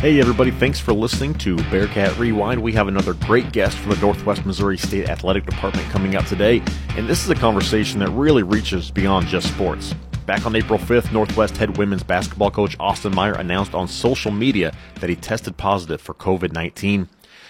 [0.00, 2.62] Hey, everybody, thanks for listening to Bearcat Rewind.
[2.62, 6.62] We have another great guest from the Northwest Missouri State Athletic Department coming up today,
[6.90, 9.96] and this is a conversation that really reaches beyond just sports.
[10.24, 14.72] Back on April 5th, Northwest head women's basketball coach Austin Meyer announced on social media
[15.00, 17.08] that he tested positive for COVID 19.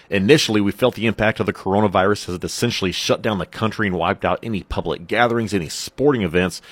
[0.09, 3.87] Initially, we felt the impact of the coronavirus as it essentially shut down the country
[3.87, 6.63] and wiped out any public gatherings, any sporting events.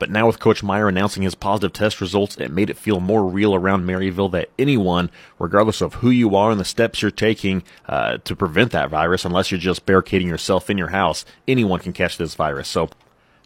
[0.00, 3.28] But now with Coach Meyer announcing his positive test results, it made it feel more
[3.28, 7.62] real around Maryville that anyone, regardless of who you are and the steps you're taking
[7.86, 11.92] uh, to prevent that virus, unless you're just barricading yourself in your house, anyone can
[11.92, 12.66] catch this virus.
[12.66, 12.88] So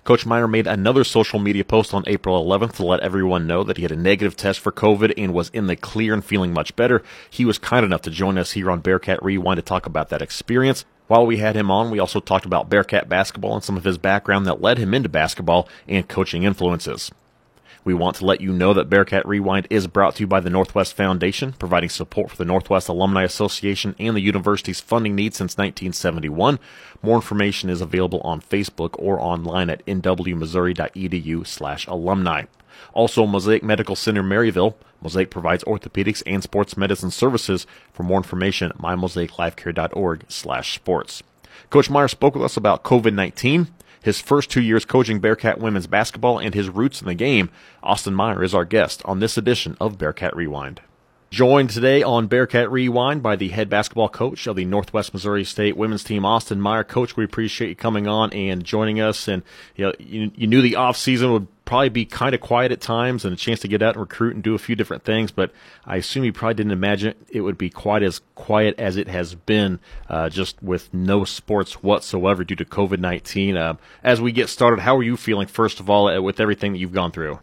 [0.04, 3.76] Coach Meyer made another social media post on April 11th to let everyone know that
[3.76, 6.76] he had a negative test for COVID and was in the clear and feeling much
[6.76, 7.02] better.
[7.28, 10.22] He was kind enough to join us here on Bearcat Rewind to talk about that
[10.22, 10.84] experience.
[11.06, 13.98] While we had him on, we also talked about Bearcat basketball and some of his
[13.98, 17.10] background that led him into basketball and coaching influences.
[17.84, 20.48] We want to let you know that Bearcat Rewind is brought to you by the
[20.48, 25.58] Northwest Foundation, providing support for the Northwest Alumni Association and the university's funding needs since
[25.58, 26.58] 1971.
[27.02, 32.44] More information is available on Facebook or online at nwmissouri.edu slash alumni.
[32.94, 34.74] Also, Mosaic Medical Center Maryville.
[35.04, 37.66] Mosaic provides orthopedics and sports medicine services.
[37.92, 41.22] For more information, mymosaiclifecare.org slash sports.
[41.70, 43.68] Coach Meyer spoke with us about COVID-19,
[44.02, 47.50] his first two years coaching Bearcat women's basketball, and his roots in the game.
[47.82, 50.80] Austin Meyer is our guest on this edition of Bearcat Rewind.
[51.30, 55.76] Joined today on Bearcat Rewind by the head basketball coach of the Northwest Missouri State
[55.76, 56.84] women's team, Austin Meyer.
[56.84, 59.26] Coach, we appreciate you coming on and joining us.
[59.26, 59.42] And
[59.74, 62.80] you know, you, you knew the off season would probably be kind of quiet at
[62.80, 65.30] times and a chance to get out and recruit and do a few different things.
[65.30, 65.52] But
[65.86, 69.34] I assume you probably didn't imagine it would be quite as quiet as it has
[69.34, 73.56] been, uh, just with no sports whatsoever due to COVID nineteen.
[73.56, 76.72] Uh, as we get started, how are you feeling first of all uh, with everything
[76.72, 77.38] that you've gone through?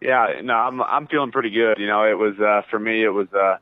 [0.00, 1.78] Yeah, no, I'm I'm feeling pretty good.
[1.78, 3.56] You know, it was uh for me it was uh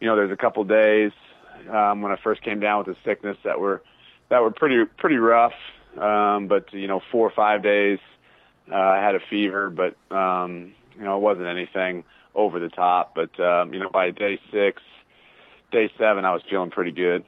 [0.00, 1.12] you know, there's a couple days
[1.70, 3.82] um when I first came down with the sickness that were
[4.28, 5.54] that were pretty pretty rough.
[5.96, 7.98] Um but you know, 4 or 5 days
[8.70, 12.04] uh I had a fever, but um you know, it wasn't anything
[12.34, 14.82] over the top, but um you know, by day 6,
[15.72, 17.24] day 7 I was feeling pretty good.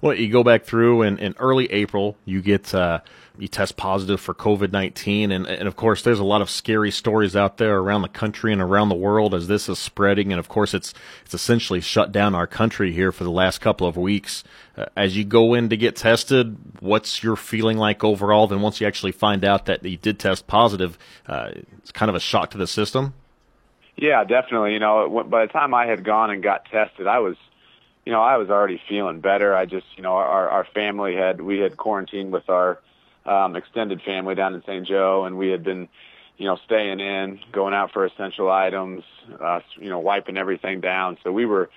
[0.00, 3.00] Well, you go back through, and in early April, you get uh,
[3.38, 6.90] you test positive for COVID nineteen, and and of course, there's a lot of scary
[6.90, 10.38] stories out there around the country and around the world as this is spreading, and
[10.38, 10.92] of course, it's
[11.24, 14.44] it's essentially shut down our country here for the last couple of weeks.
[14.76, 18.46] Uh, as you go in to get tested, what's your feeling like overall?
[18.46, 22.14] Then once you actually find out that you did test positive, uh, it's kind of
[22.14, 23.14] a shock to the system.
[23.96, 24.72] Yeah, definitely.
[24.72, 27.36] You know, by the time I had gone and got tested, I was
[28.04, 29.54] you know, I was already feeling better.
[29.54, 32.80] I just, you know, our our family had we had quarantined with our
[33.24, 34.86] um extended family down in St.
[34.86, 35.88] Joe and we had been,
[36.36, 39.04] you know, staying in, going out for essential items,
[39.40, 41.16] uh you know, wiping everything down.
[41.24, 41.70] So we were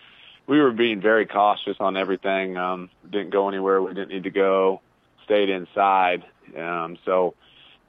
[0.47, 2.57] we were being very cautious on everything.
[2.57, 4.81] Um didn't go anywhere we didn't need to go,
[5.23, 6.25] stayed inside.
[6.57, 7.35] Um so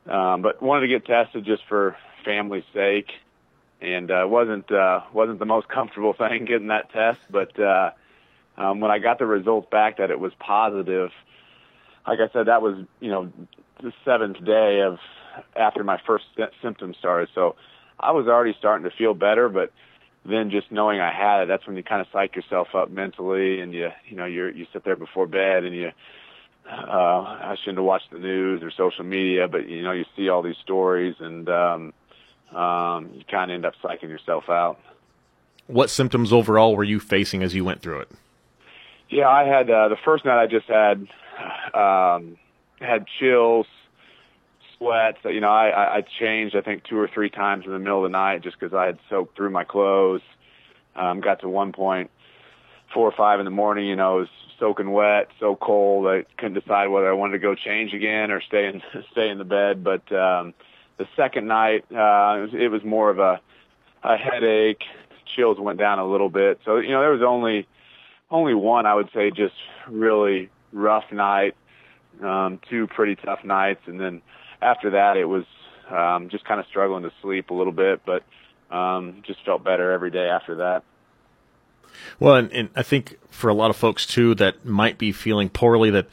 [0.06, 3.10] um but wanted to get tested just for family's sake
[3.80, 7.90] and uh wasn't uh wasn't the most comfortable thing getting that test, but uh
[8.58, 11.10] um, when I got the results back that it was positive,
[12.06, 13.32] like I said, that was you know
[13.80, 14.98] the seventh day of
[15.54, 16.24] after my first
[16.60, 17.28] symptoms started.
[17.34, 17.54] So
[18.00, 19.72] I was already starting to feel better, but
[20.24, 23.60] then just knowing I had it, that's when you kind of psych yourself up mentally,
[23.60, 25.92] and you you know you you sit there before bed and you.
[26.70, 30.28] Uh, I shouldn't have watched the news or social media, but you know you see
[30.28, 31.92] all these stories, and um,
[32.54, 34.78] um, you kind of end up psyching yourself out.
[35.66, 38.10] What symptoms overall were you facing as you went through it?
[39.08, 40.40] Yeah, I had uh, the first night.
[40.40, 41.08] I just had
[41.74, 42.36] um,
[42.80, 43.66] had chills,
[44.76, 45.18] sweats.
[45.24, 48.10] You know, I, I changed I think two or three times in the middle of
[48.10, 50.20] the night just because I had soaked through my clothes.
[50.94, 52.10] Um, got to one point,
[52.92, 53.86] four or five in the morning.
[53.86, 56.06] You know, it was soaking wet, so cold.
[56.06, 58.82] I couldn't decide whether I wanted to go change again or stay in
[59.12, 59.82] stay in the bed.
[59.82, 60.52] But um,
[60.98, 61.94] the second night, uh,
[62.36, 63.40] it, was, it was more of a
[64.02, 64.82] a headache.
[65.34, 66.60] Chills went down a little bit.
[66.66, 67.66] So you know, there was only
[68.30, 69.54] only one I would say just
[69.88, 71.56] really rough night,
[72.22, 74.22] um, two pretty tough nights, and then
[74.60, 75.44] after that it was
[75.90, 78.22] um, just kind of struggling to sleep a little bit, but
[78.74, 80.82] um, just felt better every day after that.
[82.20, 85.48] Well, and, and I think for a lot of folks too that might be feeling
[85.48, 86.06] poorly, that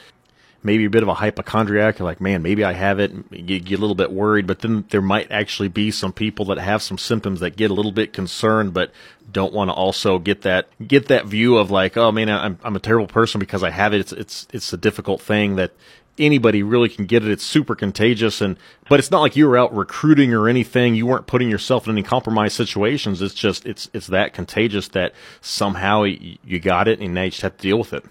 [0.65, 2.00] maybe a bit of a hypochondriac.
[2.00, 3.13] You're like, man, maybe I have it.
[3.31, 6.57] You get a little bit worried, but then there might actually be some people that
[6.57, 8.91] have some symptoms that get a little bit concerned, but
[9.31, 12.75] don't want to also get that get that view of like, oh man, I'm I'm
[12.75, 14.01] a terrible person because I have it.
[14.01, 15.71] It's it's it's a difficult thing that
[16.17, 17.31] anybody really can get it.
[17.31, 18.57] It's super contagious, and
[18.89, 20.95] but it's not like you were out recruiting or anything.
[20.95, 23.21] You weren't putting yourself in any compromised situations.
[23.21, 27.41] It's just it's it's that contagious that somehow you got it, and now you just
[27.41, 28.03] have to deal with it.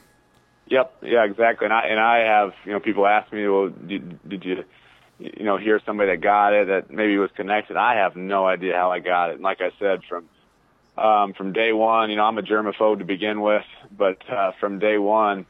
[0.74, 0.96] Yep.
[1.02, 1.24] Yeah.
[1.24, 1.66] Exactly.
[1.66, 4.64] And I and I have you know people ask me, well, did, did you
[5.20, 7.76] you know hear somebody that got it that maybe was connected?
[7.76, 9.34] I have no idea how I got it.
[9.34, 10.24] And like I said, from
[10.98, 13.64] um, from day one, you know, I'm a germaphobe to begin with,
[13.96, 15.46] but uh, from day one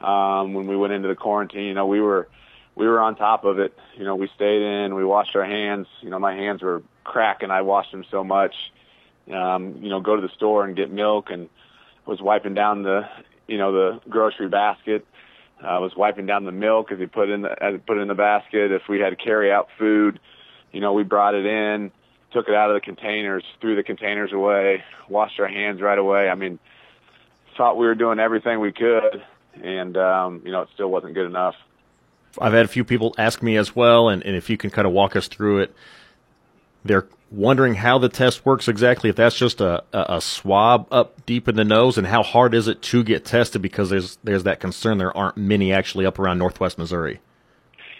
[0.00, 1.66] um, when we went into the quarantine.
[1.66, 2.28] You know, we were
[2.74, 3.78] we were on top of it.
[3.96, 5.86] You know, we stayed in, we washed our hands.
[6.00, 7.50] You know, my hands were cracking.
[7.52, 8.54] I washed them so much.
[9.32, 11.48] Um, you know, go to the store and get milk and
[12.06, 13.02] was wiping down the
[13.46, 15.06] you know the grocery basket.
[15.62, 18.72] I was wiping down the milk as he put in the put in the basket.
[18.72, 20.20] If we had carry out food,
[20.72, 21.90] you know, we brought it in,
[22.32, 26.28] took it out of the containers, threw the containers away, washed our hands right away.
[26.28, 26.58] I mean,
[27.56, 29.22] thought we were doing everything we could
[29.62, 31.54] and um, you know it still wasn't good enough.
[32.40, 34.86] I've had a few people ask me as well, and, and if you can kind
[34.86, 35.74] of walk us through it,
[36.84, 39.10] they're wondering how the test works exactly.
[39.10, 42.68] If that's just a, a, swab up deep in the nose, and how hard is
[42.68, 43.62] it to get tested?
[43.62, 47.20] Because there's there's that concern there aren't many actually up around Northwest Missouri.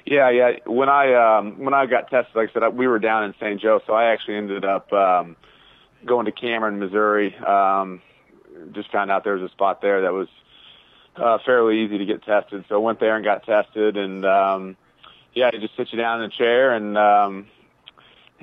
[0.06, 0.52] Yeah, yeah.
[0.66, 3.60] When I um, when I got tested, like I said, we were down in St.
[3.60, 5.36] Joe, so I actually ended up um,
[6.04, 7.34] going to Cameron, Missouri.
[7.36, 8.02] Um,
[8.72, 10.28] just found out there was a spot there that was
[11.16, 12.64] uh, fairly easy to get tested.
[12.68, 14.76] So I went there and got tested, and um,
[15.32, 17.46] yeah, they just sit you down in a chair, and um,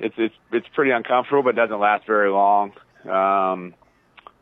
[0.02, 2.72] it's it's it's pretty uncomfortable, but it doesn't last very long.
[3.08, 3.74] Um,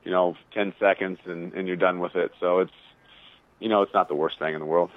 [0.04, 2.32] you know, ten seconds, and, and you're done with it.
[2.40, 2.72] So it's
[3.60, 4.90] you know, it's not the worst thing in the world.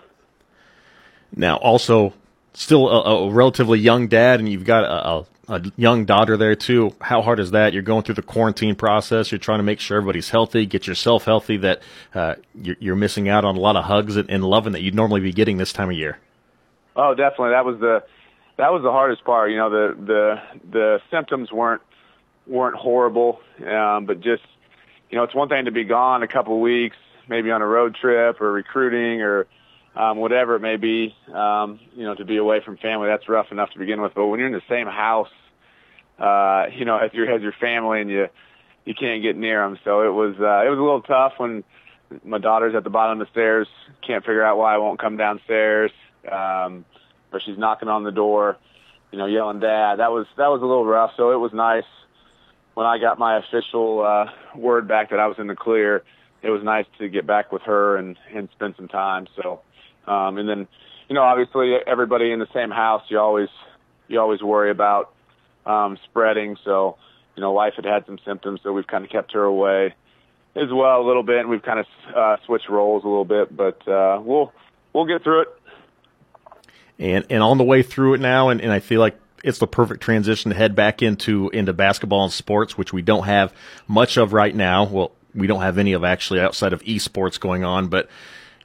[1.35, 2.13] Now, also,
[2.53, 6.55] still a, a relatively young dad, and you've got a, a a young daughter there
[6.55, 6.95] too.
[7.01, 7.73] How hard is that?
[7.73, 9.31] You're going through the quarantine process.
[9.31, 11.57] You're trying to make sure everybody's healthy, get yourself healthy.
[11.57, 11.81] That
[12.15, 14.95] uh, you're, you're, missing out on a lot of hugs and, and loving that you'd
[14.95, 16.17] normally be getting this time of year.
[16.95, 17.49] Oh, definitely.
[17.49, 18.03] That was the
[18.63, 19.51] that was the hardest part.
[19.51, 20.35] You know, the the
[20.71, 21.81] the symptoms weren't
[22.47, 24.43] weren't horrible, um, but just
[25.09, 26.95] you know, it's one thing to be gone a couple of weeks,
[27.27, 29.47] maybe on a road trip or recruiting or
[29.97, 33.51] um, whatever it may be, um, you know, to be away from family, that's rough
[33.51, 34.13] enough to begin with.
[34.15, 35.29] But when you're in the same house,
[36.17, 38.27] uh, you know, as your as your family and you
[38.85, 41.65] you can't get near them, so it was uh, it was a little tough when
[42.23, 43.67] my daughter's at the bottom of the stairs,
[44.07, 45.91] can't figure out why I won't come downstairs,
[46.31, 46.85] um,
[47.33, 48.57] or she's knocking on the door,
[49.11, 51.11] you know, yelling "Dad." That was that was a little rough.
[51.17, 51.83] So it was nice
[52.73, 56.03] when I got my official uh, word back that I was in the clear.
[56.41, 59.27] It was nice to get back with her and and spend some time.
[59.35, 59.61] So
[60.07, 60.67] um, and then,
[61.07, 63.49] you know, obviously everybody in the same house, you always,
[64.07, 65.13] you always worry about,
[65.65, 66.57] um, spreading.
[66.63, 66.97] So,
[67.35, 69.95] you know, wife had had some symptoms, so we've kind of kept her away
[70.55, 71.39] as well a little bit.
[71.39, 74.51] And we've kind of, uh, switched roles a little bit, but, uh, we'll,
[74.91, 75.47] we'll get through it.
[76.99, 79.67] And, and on the way through it now, and, and I feel like it's the
[79.67, 83.53] perfect transition to head back into into basketball and sports, which we don't have
[83.87, 84.85] much of right now.
[84.85, 88.07] Well, we don't have any of actually outside of esports going on, but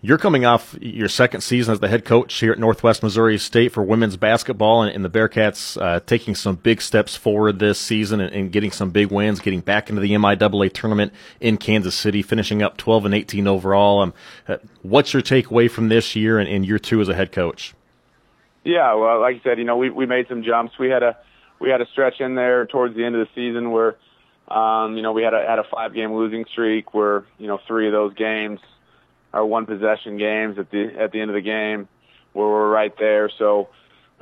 [0.01, 3.73] you're coming off your second season as the head coach here at Northwest Missouri State
[3.73, 8.21] for women's basketball, and, and the Bearcats uh, taking some big steps forward this season
[8.21, 12.23] and, and, getting some big wins, getting back into the MIAA tournament in Kansas City,
[12.23, 14.03] finishing up 12 and 18 overall.
[14.03, 14.15] Um,
[14.47, 17.75] uh, what's your takeaway from this year and, and year two as a head coach?
[18.69, 20.75] Yeah, well, like you said, you know, we we made some jumps.
[20.79, 21.17] We had a
[21.59, 23.97] we had a stretch in there towards the end of the season where,
[24.47, 27.59] um, you know, we had a had a five game losing streak where you know
[27.67, 28.61] three of those games
[29.33, 31.89] our one possession games at the at the end of the game
[32.35, 33.31] where we're right there.
[33.39, 33.71] So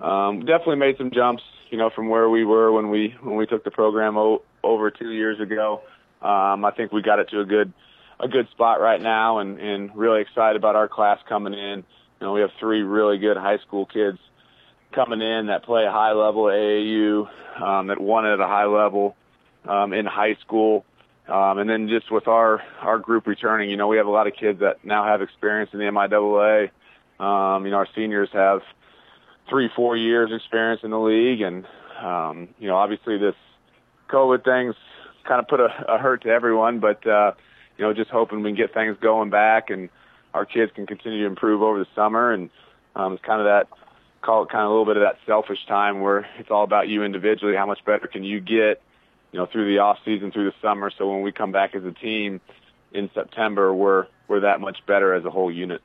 [0.01, 3.47] um, definitely made some jumps, you know, from where we were when we when we
[3.47, 5.83] took the program o- over two years ago.
[6.23, 7.73] Um, I think we got it to a good
[8.21, 11.83] a good spot right now, and and really excited about our class coming in.
[12.21, 14.19] You know, we have three really good high school kids
[14.95, 17.29] coming in that play a high level AAU,
[17.61, 19.17] um, that won at a high level
[19.67, 20.85] um, in high school.
[21.29, 24.27] Um, and then just with our, our group returning, you know, we have a lot
[24.27, 26.71] of kids that now have experience in the MIAA.
[27.19, 28.61] Um, you know, our seniors have
[29.49, 31.41] three, four years experience in the league.
[31.41, 31.67] And,
[32.01, 33.35] um, you know, obviously this
[34.09, 34.77] COVID thing's
[35.27, 37.33] kind of put a, a hurt to everyone, but, uh,
[37.77, 39.89] you know, just hoping we can get things going back and
[40.33, 42.33] our kids can continue to improve over the summer.
[42.33, 42.51] And,
[42.95, 43.69] um, it's kind of that,
[44.27, 46.89] call it kind of a little bit of that selfish time where it's all about
[46.89, 47.55] you individually.
[47.57, 48.83] How much better can you get?
[49.37, 50.91] you know, through the off season, through the summer.
[50.97, 52.41] So when we come back as a team
[52.93, 55.83] in September, we're we're that much better as a whole unit.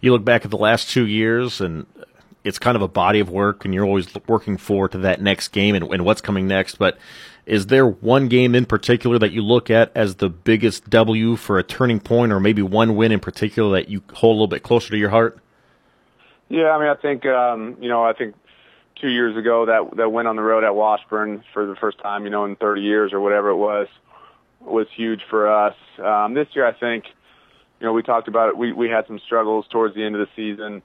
[0.00, 1.86] You look back at the last two years, and
[2.42, 5.48] it's kind of a body of work, and you're always working forward to that next
[5.48, 6.76] game and, and what's coming next.
[6.76, 6.98] But
[7.46, 11.58] is there one game in particular that you look at as the biggest W for
[11.58, 14.64] a turning point, or maybe one win in particular that you hold a little bit
[14.64, 15.38] closer to your heart?
[16.48, 18.34] Yeah, I mean, I think um, you know, I think
[19.00, 22.24] two years ago that that went on the road at Washburn for the first time,
[22.24, 23.88] you know, in 30 years or whatever it was,
[24.60, 25.74] was huge for us.
[26.02, 27.04] Um, this year, I think,
[27.80, 28.56] you know, we talked about it.
[28.56, 30.82] We we had some struggles towards the end of the season.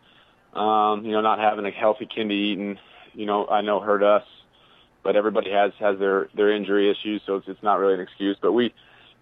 [0.53, 2.79] Um, you know, not having a healthy Kendi Eaton,
[3.13, 4.23] you know, I know hurt us,
[5.01, 8.35] but everybody has has their their injury issues, so it's, it's not really an excuse.
[8.41, 8.73] But we,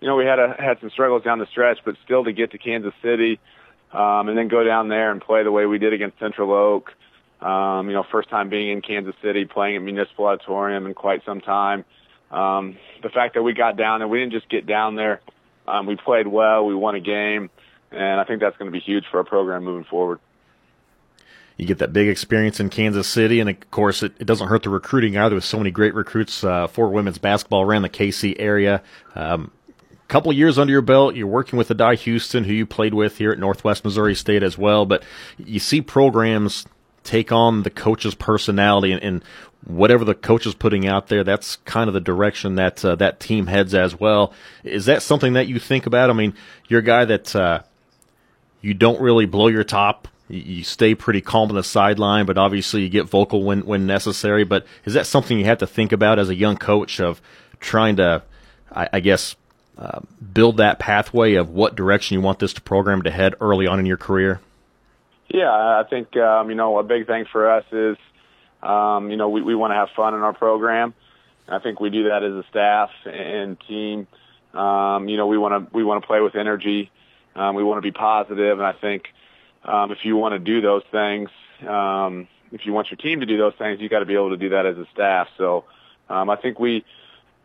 [0.02, 2.52] you know, we had a had some struggles down the stretch, but still to get
[2.52, 3.40] to Kansas City
[3.92, 6.92] um, and then go down there and play the way we did against Central Oak.
[7.42, 11.24] Um, you know, first time being in Kansas City, playing at Municipal Auditorium in quite
[11.26, 11.86] some time.
[12.32, 15.22] Um, the fact that we got down there, we didn't just get down there.
[15.68, 16.66] Um, we played well.
[16.66, 17.50] We won a game,
[17.92, 20.20] and I think that's going to be huge for our program moving forward.
[21.58, 24.64] You get that big experience in Kansas City, and of course, it, it doesn't hurt
[24.64, 25.36] the recruiting either.
[25.36, 28.82] With so many great recruits uh, for women's basketball around the KC area.
[29.16, 29.52] Um,
[30.10, 31.16] couple years under your belt.
[31.16, 34.58] You're working with Adai Houston, who you played with here at Northwest Missouri State as
[34.58, 34.86] well.
[34.86, 35.04] But
[35.38, 36.66] you see programs
[37.04, 39.24] take on the coach's personality and, and
[39.66, 43.20] whatever the coach is putting out there, that's kind of the direction that uh, that
[43.20, 44.34] team heads as well.
[44.64, 46.10] Is that something that you think about?
[46.10, 46.34] I mean,
[46.68, 47.62] you're a guy that uh,
[48.62, 50.08] you don't really blow your top.
[50.28, 54.44] You stay pretty calm on the sideline, but obviously you get vocal when when necessary.
[54.44, 57.22] But is that something you have to think about as a young coach of
[57.60, 58.24] trying to,
[58.72, 59.36] I, I guess,
[60.34, 63.86] build that pathway of what direction you want this program to head early on in
[63.86, 64.42] your career?
[65.30, 67.98] Yeah, I think um, you know a big thing for us is
[68.64, 70.94] um, you know we, we want to have fun in our program.
[71.48, 74.08] I think we do that as a staff and team.
[74.54, 76.92] Um, you know we want to we want to play with energy.
[77.36, 79.04] Um, we want to be positive, and I think
[79.64, 81.30] um, if you want to do those things,
[81.68, 84.32] um, if you want your team to do those things, you got to be able
[84.32, 85.28] to do that as a staff.
[85.38, 85.66] So
[86.10, 86.84] um, I think we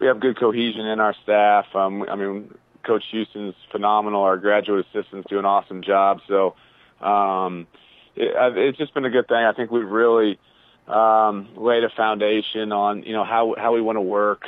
[0.05, 1.65] we have good cohesion in our staff.
[1.75, 4.21] Um, I mean, Coach Houston's phenomenal.
[4.21, 6.21] Our graduate assistants do an awesome job.
[6.29, 6.57] So
[7.01, 7.67] um,
[8.15, 9.39] it, it's just been a good thing.
[9.39, 10.39] I think we've really
[10.87, 14.43] um, laid a foundation on you know how how we want to work,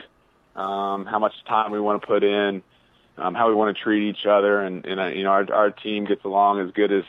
[0.54, 2.62] um, how much time we want to put in,
[3.16, 5.70] um, how we want to treat each other, and, and uh, you know our our
[5.70, 7.04] team gets along as good as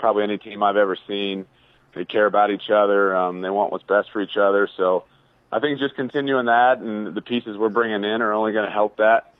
[0.00, 1.46] probably any team I've ever seen.
[1.94, 3.14] They care about each other.
[3.14, 4.68] Um, they want what's best for each other.
[4.76, 5.04] So
[5.52, 8.72] I think just continuing that and the pieces we're bringing in are only going to
[8.72, 9.34] help that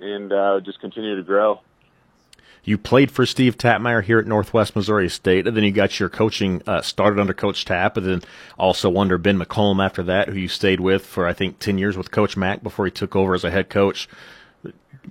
[0.00, 1.60] and uh, just continue to grow.
[2.62, 6.08] You played for Steve Tappmeyer here at Northwest Missouri State, and then you got your
[6.08, 8.22] coaching uh, started under Coach Tapp, and then
[8.58, 11.96] also under Ben McCollum after that, who you stayed with for I think ten years
[11.96, 14.08] with Coach Mack before he took over as a head coach.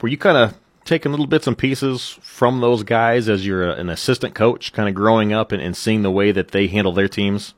[0.01, 3.89] Were you kind of taking little bits and pieces from those guys as you're an
[3.89, 7.09] assistant coach, kind of growing up and, and seeing the way that they handle their
[7.09, 7.55] teams?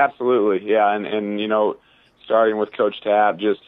[0.00, 1.76] Absolutely, yeah, and and you know,
[2.24, 3.60] starting with Coach Tapp, just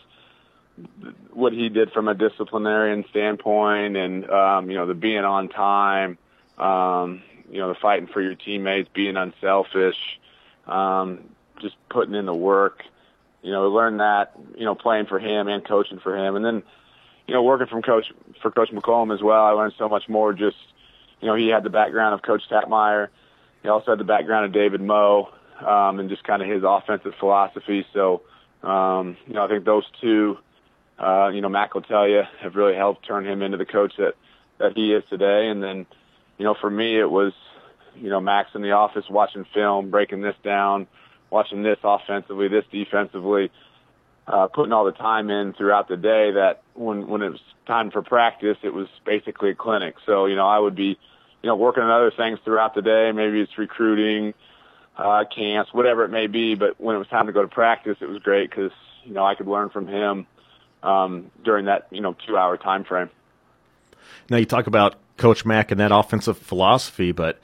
[1.31, 6.17] what he did from a disciplinarian standpoint, and um, you know, the being on time,
[6.57, 9.99] um, you know, the fighting for your teammates, being unselfish,
[10.67, 11.21] um,
[11.61, 12.83] just putting in the work.
[13.43, 16.62] You know, learn that, you know, playing for him and coaching for him, and then,
[17.27, 18.11] you know, working from coach
[18.41, 19.45] for Coach McCollum as well.
[19.45, 20.33] I learned so much more.
[20.33, 20.57] Just,
[21.21, 23.09] you know, he had the background of Coach Tappmeyer.
[23.62, 25.29] He also had the background of David Moe
[25.64, 27.87] um, and just kind of his offensive philosophy.
[27.92, 28.23] So,
[28.62, 30.38] um, you know, I think those two,
[30.99, 33.95] uh, you know, Mack will tell you, have really helped turn him into the coach
[33.99, 34.14] that,
[34.59, 35.49] that he is today.
[35.49, 35.87] And then,
[36.38, 37.33] you know, for me, it was,
[37.97, 40.87] you know, Mack's in the office watching film, breaking this down,
[41.31, 43.50] watching this offensively, this defensively,
[44.26, 47.90] uh, putting all the time in throughout the day that when, when it was time
[47.90, 49.97] for practice, it was basically a clinic.
[50.07, 50.99] So, you know, I would be,
[51.42, 53.11] you know, working on other things throughout the day.
[53.12, 54.35] Maybe it's recruiting,
[54.96, 56.54] uh, camps, whatever it may be.
[56.54, 58.72] But when it was time to go to practice, it was great because
[59.04, 60.26] you know I could learn from him
[60.82, 63.11] um, during that you know two hour time frame.
[64.28, 67.38] Now you talk about Coach Mack and that offensive philosophy, but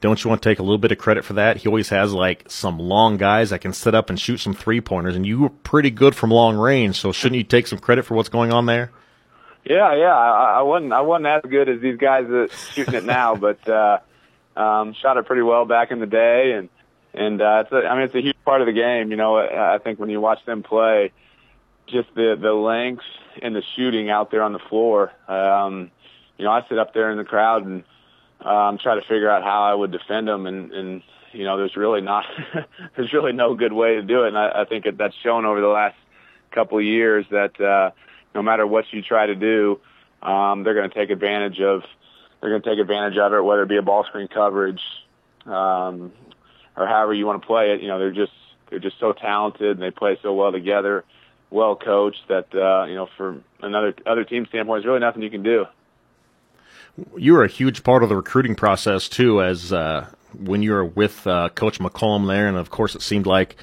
[0.00, 1.58] don't you want to take a little bit of credit for that?
[1.58, 4.80] He always has like some long guys that can sit up and shoot some three
[4.80, 7.00] pointers, and you were pretty good from long range.
[7.00, 8.92] So shouldn't you take some credit for what's going on there?
[9.64, 13.04] Yeah, yeah, I, I wasn't I wasn't as good as these guys that shooting it
[13.04, 13.98] now, but uh,
[14.56, 16.68] um, shot it pretty well back in the day, and
[17.18, 19.10] and uh, it's a, I mean it's a huge part of the game.
[19.10, 21.12] You know, I think when you watch them play,
[21.86, 23.04] just the the length
[23.42, 25.12] and the shooting out there on the floor.
[25.26, 25.90] Um,
[26.36, 27.84] you know, I sit up there in the crowd and
[28.40, 31.76] um, try to figure out how I would defend them, and and you know, there's
[31.76, 32.24] really not
[32.96, 35.60] there's really no good way to do it, and I, I think that's shown over
[35.60, 35.96] the last
[36.52, 37.90] couple of years that uh,
[38.34, 39.80] no matter what you try to do,
[40.22, 41.82] um, they're going to take advantage of
[42.40, 44.80] they're going to take advantage of it, whether it be a ball screen coverage,
[45.46, 46.12] um,
[46.78, 47.80] or however you want to play it.
[47.80, 48.32] You know, they're just
[48.70, 51.04] they're just so talented and they play so well together,
[51.50, 55.30] well coached that uh, you know for another other team standpoint, there's really nothing you
[55.30, 55.66] can do.
[57.16, 60.06] You were a huge part of the recruiting process too, as uh,
[60.36, 63.56] when you were with uh, Coach McCollum there, and of course it seemed like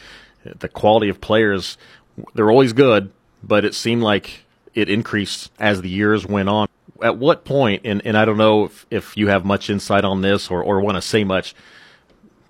[0.44, 1.78] the quality of players
[2.34, 3.12] they're always good,
[3.44, 6.68] but it seemed like it increased as the years went on.
[7.04, 10.22] At what point, and, and I don't know if, if you have much insight on
[10.22, 11.54] this or, or want to say much,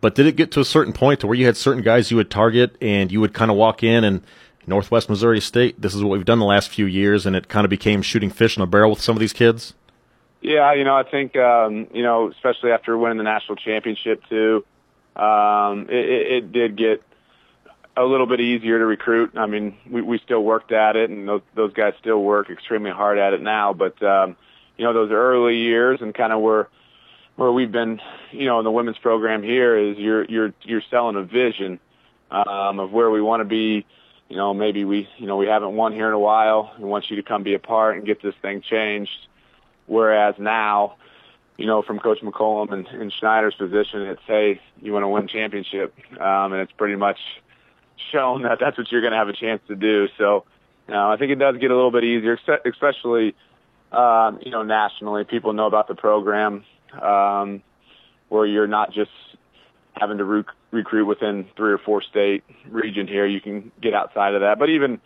[0.06, 2.18] but did it get to a certain point to where you had certain guys you
[2.18, 4.22] would target and you would kind of walk in and
[4.68, 7.66] Northwest Missouri State, this is what we've done the last few years, and it kind
[7.66, 9.74] of became shooting fish in a barrel with some of these kids?
[10.44, 14.64] Yeah, you know, I think um, you know, especially after winning the national championship too,
[15.16, 17.02] um, it, it, it did get
[17.98, 19.32] a little bit easier to recruit.
[19.36, 22.92] I mean, we, we still worked at it, and those, those guys still work extremely
[22.92, 23.74] hard at it now.
[23.74, 24.36] But um,
[24.78, 26.70] you know, those early years and kind of where
[27.36, 28.00] where we've been,
[28.32, 31.80] you know, in the women's program here is you're you're you're selling a vision
[32.32, 33.86] um, of where we want to be.
[34.30, 36.74] You know, maybe we you know we haven't won here in a while.
[36.80, 39.28] We want you to come be a part and get this thing changed.
[39.88, 40.96] Whereas now,
[41.58, 45.28] you know, from Coach McCollum and, and Schneider's position, it's hey, you want to win
[45.28, 47.20] championship, um, and it's pretty much
[48.12, 50.08] shown that that's what you're going to have a chance to do.
[50.18, 50.46] So,
[50.90, 53.36] know, I think it does get a little bit easier, especially
[53.92, 55.24] um, you know nationally.
[55.24, 56.64] People know about the program
[57.02, 57.62] um,
[58.30, 59.12] where you're not just
[59.94, 63.26] having to rec- recruit within three or four state region here.
[63.26, 65.00] You can get outside of that, but even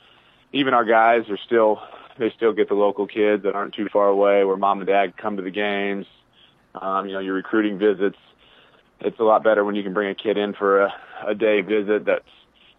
[0.52, 1.80] even our guys are still
[2.18, 5.16] they still get the local kids that aren't too far away where mom and dad
[5.16, 6.06] come to the games.
[6.76, 8.18] Um, you know, your recruiting visits.
[9.02, 10.94] It's a lot better when you can bring a kid in for a,
[11.28, 12.26] a day visit that's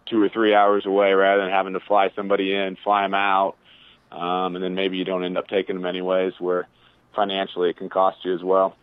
[0.05, 3.55] two or three hours away rather than having to fly somebody in, fly them out,
[4.11, 6.67] um, and then maybe you don't end up taking them anyways where
[7.15, 8.75] financially it can cost you as well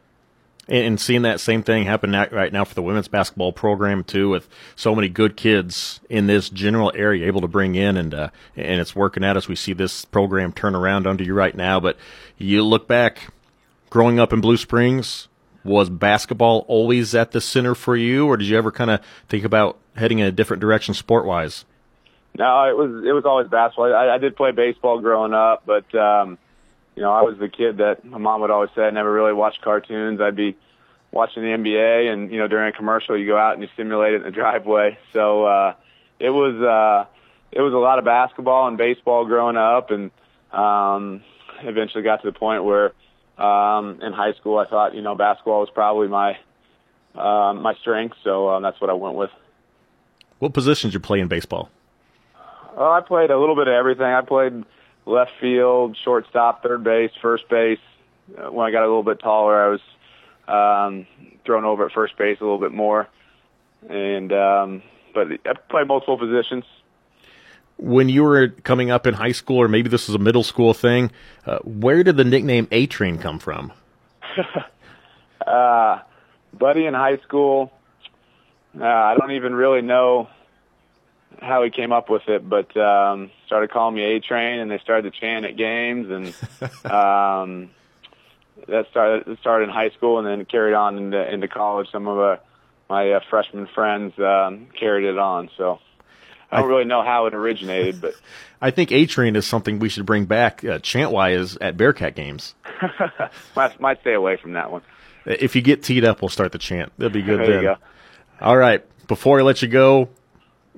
[0.68, 4.48] and seeing that same thing happen right now for the women's basketball program too, with
[4.76, 8.80] so many good kids in this general area able to bring in, and uh, and
[8.80, 11.80] it's working out as we see this program turn around under you right now.
[11.80, 11.96] But
[12.36, 13.32] you look back,
[13.90, 15.28] growing up in Blue Springs,
[15.64, 19.44] was basketball always at the center for you, or did you ever kind of think
[19.44, 21.64] about heading in a different direction sport wise?
[22.36, 23.94] No, it was it was always basketball.
[23.94, 26.38] I, I did play baseball growing up, but um,
[26.98, 29.32] you know, I was the kid that my mom would always say I never really
[29.32, 30.20] watched cartoons.
[30.20, 30.56] I'd be
[31.12, 34.14] watching the NBA and, you know, during a commercial you go out and you simulate
[34.14, 34.98] it in the driveway.
[35.12, 35.74] So, uh,
[36.18, 37.08] it was, uh,
[37.52, 40.10] it was a lot of basketball and baseball growing up and,
[40.50, 41.22] um,
[41.62, 42.86] eventually got to the point where,
[43.38, 46.36] um, in high school I thought, you know, basketball was probably my,
[47.14, 48.16] uh, my strength.
[48.24, 49.30] So, um, that's what I went with.
[50.40, 51.70] What positions you play in baseball?
[52.76, 54.06] Well, I played a little bit of everything.
[54.06, 54.64] I played,
[55.08, 57.78] left field, shortstop, third base, first base.
[58.36, 59.80] Uh, when I got a little bit taller, I was
[60.46, 61.06] um,
[61.44, 63.08] thrown over at first base a little bit more.
[63.88, 64.82] And um,
[65.14, 66.64] but I played multiple positions.
[67.76, 70.74] When you were coming up in high school, or maybe this was a middle school
[70.74, 71.12] thing,
[71.46, 73.72] uh, where did the nickname A Train come from?
[75.46, 76.00] uh,
[76.52, 77.72] buddy in high school.
[78.78, 80.28] Uh, I don't even really know
[81.40, 84.78] how he came up with it, but um, started calling me A Train, and they
[84.78, 86.26] started to chant at games, and
[86.84, 87.70] um,
[88.68, 91.90] that started started in high school, and then carried on into into college.
[91.90, 92.36] Some of uh,
[92.88, 95.80] my uh, freshman friends um, carried it on, so.
[96.50, 98.14] I don't really know how it originated, but
[98.62, 102.14] I think A Train is something we should bring back uh, chant wise at Bearcat
[102.14, 102.54] games.
[103.56, 104.80] might, might stay away from that one.
[105.26, 106.90] If you get teed up, we'll start the chant.
[106.96, 107.40] That'll be good.
[107.40, 107.62] there then.
[107.64, 107.76] Go.
[108.40, 108.82] All right.
[109.08, 110.08] Before I let you go,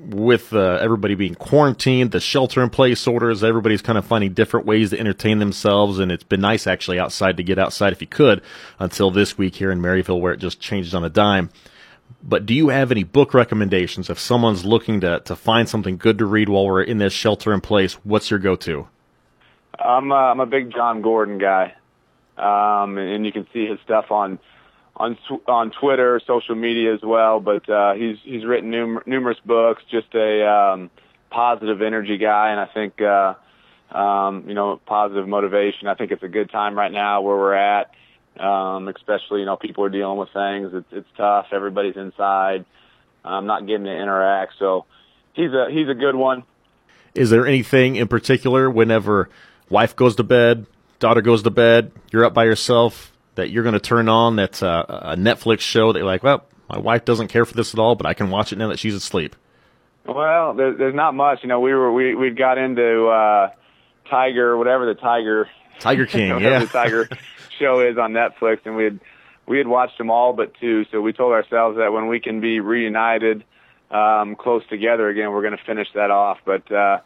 [0.01, 4.67] with uh, everybody being quarantined, the shelter in place orders, everybody's kind of finding different
[4.67, 5.99] ways to entertain themselves.
[5.99, 8.43] And it's been nice actually outside to get outside if you could
[8.79, 11.51] until this week here in Maryville where it just changed on a dime.
[12.23, 16.19] But do you have any book recommendations if someone's looking to, to find something good
[16.19, 17.95] to read while we're in this shelter in place?
[18.05, 18.89] What's your go to?
[19.79, 21.75] I'm, uh, I'm a big Jon Gordon guy.
[22.37, 24.39] Um, and you can see his stuff on
[25.01, 25.17] on
[25.49, 27.41] on Twitter, social media as well.
[27.41, 29.83] But uh, he's he's written num- numerous books.
[29.91, 30.91] Just a um,
[31.31, 33.35] positive energy guy, and I think uh,
[33.97, 35.89] um, you know positive motivation.
[35.89, 37.91] I think it's a good time right now where we're at.
[38.39, 40.71] Um, especially you know people are dealing with things.
[40.75, 41.47] It's it's tough.
[41.51, 42.67] Everybody's inside.
[43.25, 44.55] I'm not getting to interact.
[44.59, 44.85] So
[45.33, 46.45] he's a he's a good one.
[47.15, 49.31] Is there anything in particular whenever
[49.69, 50.67] wife goes to bed,
[51.01, 53.13] daughter goes to bed, you're up by yourself?
[53.35, 56.45] That you're going to turn on that's a, a Netflix show that you're like, well,
[56.69, 58.79] my wife doesn't care for this at all, but I can watch it now that
[58.79, 59.35] she's asleep?
[60.07, 61.41] Well, there, there's not much.
[61.43, 63.51] You know, we were we we got into uh,
[64.09, 67.09] Tiger, whatever the Tiger Tiger King, yeah, the Tiger
[67.59, 69.01] show is on Netflix, and we had
[69.47, 70.85] we had watched them all but two.
[70.91, 73.45] So we told ourselves that when we can be reunited,
[73.91, 76.39] um, close together again, we're going to finish that off.
[76.45, 77.01] But uh,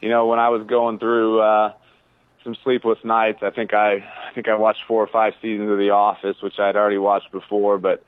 [0.00, 1.72] you know, when I was going through uh,
[2.44, 3.40] some sleepless nights.
[3.42, 6.58] I think I, I think I watched four or five seasons of The Office, which
[6.58, 8.02] I'd already watched before, but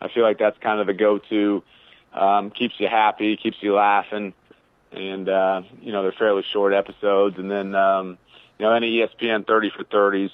[0.00, 1.62] I feel like that's kind of the go-to.
[2.12, 4.32] Um, keeps you happy, keeps you laughing,
[4.90, 7.38] and uh, you know they're fairly short episodes.
[7.38, 8.18] And then um,
[8.58, 10.30] you know any ESPN 30 for 30s,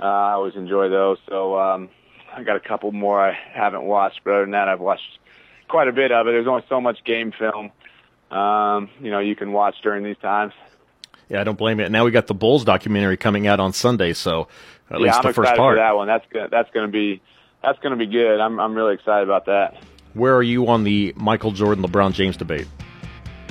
[0.00, 1.18] uh, I always enjoy those.
[1.28, 1.88] So um,
[2.34, 5.18] I got a couple more I haven't watched, but other than that, I've watched
[5.68, 6.32] quite a bit of it.
[6.32, 7.70] There's only so much game film,
[8.30, 10.52] um, you know, you can watch during these times.
[11.28, 11.90] Yeah, I don't blame it.
[11.90, 14.48] Now we got the Bulls documentary coming out on Sunday, so
[14.90, 15.76] at yeah, least I'm the first excited part.
[15.76, 16.06] for that one.
[16.06, 17.22] That's gonna, that's going to be
[17.62, 18.40] that's going to be good.
[18.40, 19.82] I'm I'm really excited about that.
[20.12, 22.68] Where are you on the Michael Jordan LeBron James debate?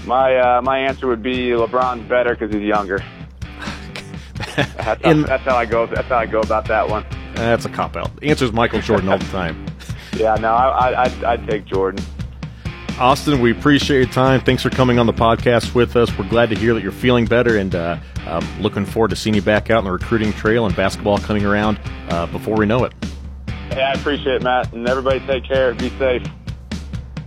[0.06, 3.00] My uh, my answer would be LeBron's better because he's younger.
[4.56, 5.86] that's, how, In- that's how I go.
[5.88, 7.06] That's how I go about that one.
[7.36, 8.16] That's a cop out.
[8.18, 9.66] The answer is Michael Jordan all the time.
[10.16, 12.06] Yeah, no, I, I I'd, I'd take Jordan.
[13.00, 14.40] Austin, we appreciate your time.
[14.40, 16.16] Thanks for coming on the podcast with us.
[16.18, 19.34] We're glad to hear that you're feeling better and uh, um, looking forward to seeing
[19.34, 21.80] you back out on the recruiting trail and basketball coming around
[22.10, 22.94] uh, before we know it.
[23.72, 25.74] Yeah, I appreciate it, Matt, and everybody take care.
[25.74, 26.24] Be safe.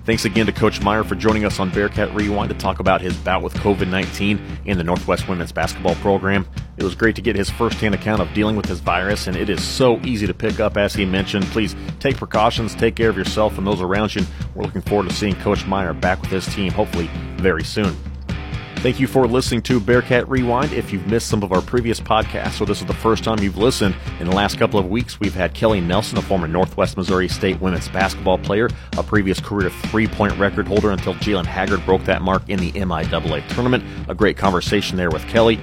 [0.07, 3.17] Thanks again to Coach Meyer for joining us on Bearcat Rewind to talk about his
[3.17, 6.47] bout with COVID 19 in the Northwest Women's Basketball Program.
[6.77, 9.51] It was great to get his firsthand account of dealing with this virus, and it
[9.51, 11.45] is so easy to pick up, as he mentioned.
[11.47, 14.25] Please take precautions, take care of yourself and those around you.
[14.55, 17.97] We're looking forward to seeing Coach Meyer back with his team, hopefully very soon.
[18.87, 20.73] Thank you for listening to Bearcat Rewind.
[20.73, 23.59] If you've missed some of our previous podcasts, or this is the first time you've
[23.59, 27.27] listened, in the last couple of weeks, we've had Kelly Nelson, a former Northwest Missouri
[27.27, 32.05] State women's basketball player, a previous career three point record holder until Jalen Haggard broke
[32.05, 33.83] that mark in the MIAA tournament.
[34.09, 35.59] A great conversation there with Kelly.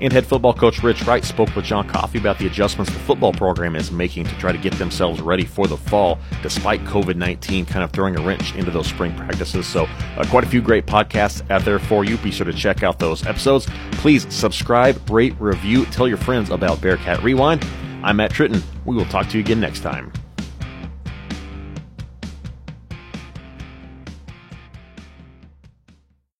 [0.00, 3.32] And head football coach Rich Wright spoke with John Coffey about the adjustments the football
[3.32, 7.66] program is making to try to get themselves ready for the fall, despite COVID 19
[7.66, 9.66] kind of throwing a wrench into those spring practices.
[9.66, 12.16] So, uh, quite a few great podcasts out there for you.
[12.18, 13.66] Be sure to check out those episodes.
[13.92, 17.66] Please subscribe, rate, review, tell your friends about Bearcat Rewind.
[18.04, 18.62] I'm Matt Tritton.
[18.84, 20.12] We will talk to you again next time.